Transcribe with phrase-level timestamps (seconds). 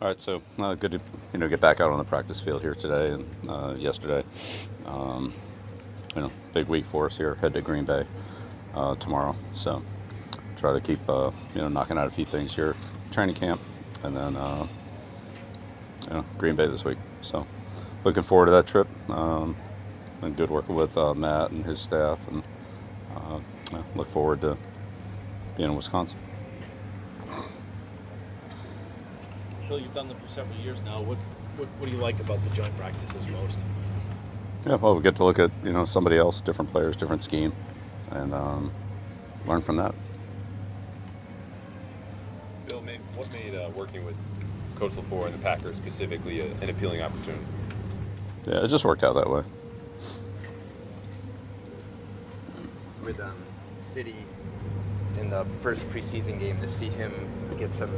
[0.00, 1.00] All right, so uh, good to
[1.32, 4.22] you know get back out on the practice field here today and uh, yesterday.
[4.86, 5.34] Um,
[6.14, 7.34] you know, big week for us here.
[7.34, 8.06] Head to Green Bay
[8.74, 9.82] uh, tomorrow, so
[10.56, 12.76] try to keep uh, you know knocking out a few things here,
[13.10, 13.60] training camp,
[14.04, 14.68] and then uh,
[16.06, 16.98] you know Green Bay this week.
[17.20, 17.44] So
[18.04, 18.86] looking forward to that trip.
[19.10, 19.56] Um,
[20.22, 22.44] and good working with uh, Matt and his staff, and
[23.96, 24.56] look forward to
[25.56, 26.18] being in Wisconsin.
[29.68, 31.02] Bill, you've done them for several years now.
[31.02, 31.18] What,
[31.58, 33.58] what, what do you like about the joint practices most?
[34.66, 37.52] Yeah, well, we get to look at you know somebody else, different players, different scheme,
[38.10, 38.72] and um,
[39.46, 39.94] learn from that.
[42.66, 42.82] Bill,
[43.14, 44.16] what made uh, working with
[44.76, 47.44] Coach LaFleur and the Packers specifically a, an appealing opportunity?
[48.46, 49.42] Yeah, it just worked out that way.
[53.04, 53.36] With um,
[53.78, 54.16] Sidy
[55.20, 57.12] in the first preseason game, to see him
[57.58, 57.90] get some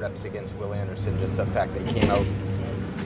[0.00, 2.26] reps against Will Anderson, just the fact they came out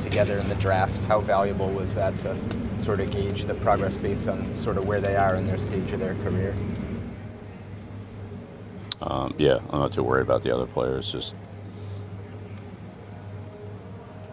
[0.01, 2.39] together in the draft, how valuable was that to
[2.79, 5.91] sort of gauge the progress based on sort of where they are in their stage
[5.93, 6.55] of their career?
[9.01, 11.11] Um, yeah, I'm not too worried about the other players.
[11.11, 11.35] Just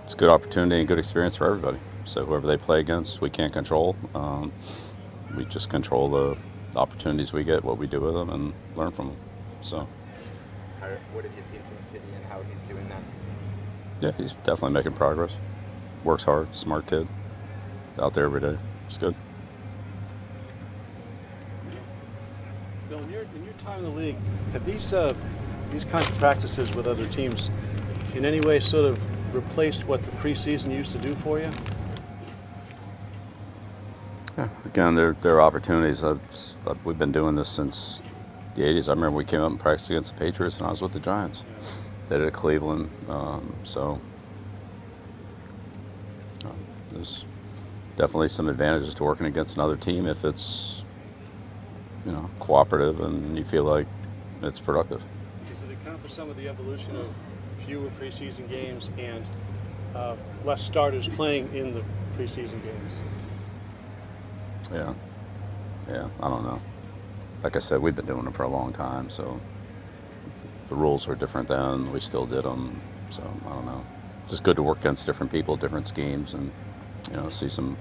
[0.04, 1.80] it's a good opportunity and good experience for everybody.
[2.06, 3.96] So whoever they play against, we can't control.
[4.14, 4.52] Um,
[5.36, 6.38] we just control the
[6.78, 9.18] opportunities we get, what we do with them, and learn from them.
[9.62, 9.88] So.
[10.82, 13.04] How, what have you seen from Sidy and how he's doing that?
[14.02, 15.38] Yeah, he's definitely making progress.
[16.04, 17.08] Works hard, smart kid.
[18.00, 18.58] Out there every day.
[18.88, 19.16] It's good.
[22.90, 24.16] Bill, in your, in your time in the league,
[24.54, 25.14] have these uh,
[25.72, 27.50] these kinds of practices with other teams
[28.16, 29.00] in any way sort of
[29.36, 31.50] replaced what the preseason used to do for you?
[34.38, 36.04] Yeah, again, there, there are opportunities.
[36.04, 36.20] I've,
[36.84, 38.02] we've been doing this since
[38.56, 38.88] the 80s.
[38.88, 41.00] I remember we came up and practiced against the Patriots, and I was with the
[41.00, 41.44] Giants.
[42.08, 42.90] They did it at Cleveland.
[43.08, 44.02] Um, so
[46.46, 46.50] uh,
[46.92, 47.26] there's
[47.96, 50.84] definitely some advantages to working against another team if it's
[52.06, 53.88] you know cooperative and you feel like
[54.42, 55.02] it's productive.
[55.50, 57.08] Does it account for some of the evolution of
[57.66, 59.24] fewer preseason games and
[59.96, 61.84] uh, less starters playing in the
[62.18, 62.92] preseason games?
[64.72, 64.94] Yeah,
[65.88, 66.62] yeah, I don't know
[67.44, 69.40] like I said, we've been doing it for a long time, so
[70.70, 71.92] the rules were different then.
[71.92, 73.86] We still did them, so I don't know.
[74.24, 76.52] It's just good to work against different people, different schemes, and
[77.10, 77.78] you know, see some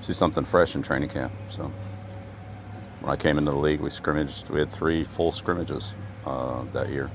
[0.00, 1.32] see something fresh in training camp.
[1.50, 1.70] So
[3.00, 4.50] when I came into the league, we scrimmaged.
[4.50, 7.10] We had three full scrimmages uh, that year.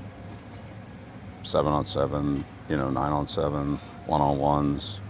[1.42, 3.76] Seven on seven, you know, nine on seven,
[4.06, 5.00] one on ones,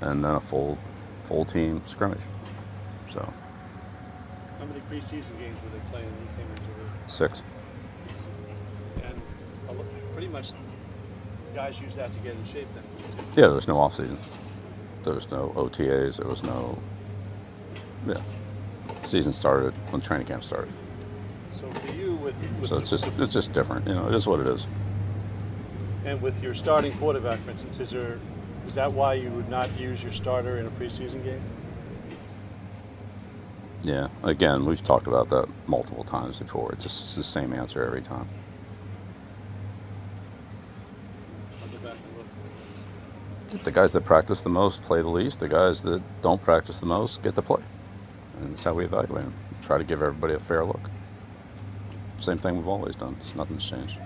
[0.00, 0.78] and then a full
[1.24, 2.22] full team scrimmage.
[3.08, 3.32] So.
[4.58, 7.10] How many preseason games were they playing when you came into the?
[7.10, 7.42] Six.
[9.02, 9.20] And
[10.12, 10.52] pretty much,
[11.54, 12.84] guys use that to get in shape then.
[13.30, 14.18] Yeah, there was no off season.
[15.02, 16.16] There was no OTAs.
[16.16, 16.78] There was no.
[18.06, 18.20] Yeah.
[19.04, 20.72] Season started when training camp started.
[21.54, 23.86] So for you, with, with so it's just it's just different.
[23.86, 24.66] You know, it is what it is.
[26.04, 28.18] And with your starting quarterback, for instance, is there
[28.66, 31.42] is that why you would not use your starter in a preseason game?
[33.84, 36.72] Yeah, again, we've talked about that multiple times before.
[36.72, 38.26] It's just the same answer every time.
[43.62, 45.40] The guys that practice the most play the least.
[45.40, 47.62] The guys that don't practice the most get to play.
[48.38, 49.34] And that's how we evaluate them.
[49.62, 50.90] Try to give everybody a fair look.
[52.18, 53.16] Same thing we've always done.
[53.20, 53.98] It's nothing's changed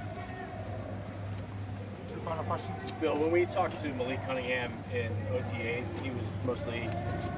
[2.28, 2.60] final
[3.00, 6.88] Bill, when we talked to Malik Cunningham in OTAs, he was mostly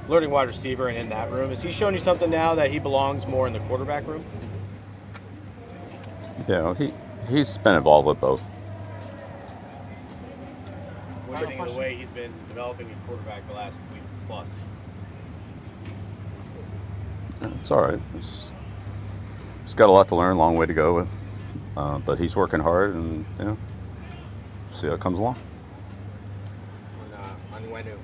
[0.09, 1.51] learning wide receiver and in that room.
[1.51, 4.25] Is he showing you something now that he belongs more in the quarterback room?
[6.49, 6.93] Yeah, he
[7.29, 8.41] he's been involved with both.
[11.27, 14.03] What do you think of the way he's been developing a quarterback the last week
[14.27, 14.65] plus?
[17.41, 18.01] Yeah, it's all right.
[18.17, 18.53] It's,
[19.63, 21.09] he's got a lot to learn, long way to go with,
[21.77, 23.59] uh, but he's working hard, and you know,
[24.71, 25.37] see how it comes along.
[27.01, 27.97] On, uh, on Wenu,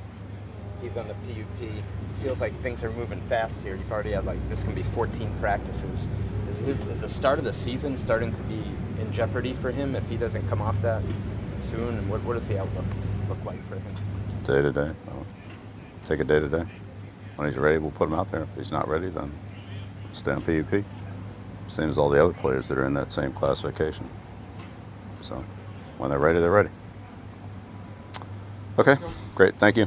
[0.82, 1.82] he's on the PUP.
[2.22, 3.76] Feels like things are moving fast here.
[3.76, 6.08] You've already had like this can be 14 practices.
[6.48, 8.62] Is, his, is the start of the season starting to be
[8.98, 11.02] in jeopardy for him if he doesn't come off that
[11.60, 11.98] soon?
[11.98, 12.84] And what, what does the outlook
[13.28, 13.96] look like for him?
[14.46, 14.92] Day to day.
[16.04, 16.64] take it day to day.
[17.36, 18.42] When he's ready, we'll put him out there.
[18.42, 19.32] If he's not ready, then
[20.12, 20.84] stay on PUP.
[21.68, 24.08] Same as all the other players that are in that same classification.
[25.20, 25.44] So
[25.98, 26.70] when they're ready, they're ready.
[28.78, 28.96] Okay,
[29.34, 29.54] great.
[29.56, 29.86] Thank you.